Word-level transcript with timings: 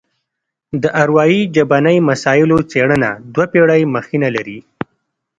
د 0.81 0.83
اروايي 1.03 1.41
ژبني 1.55 1.97
مسایلو 2.09 2.57
څېړنه 2.71 3.09
دوه 3.33 3.45
پېړۍ 3.51 3.81
مخینه 3.95 4.27
لري 4.35 4.59